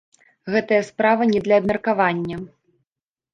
[0.53, 2.41] Гэтая справа не для абмеркавання.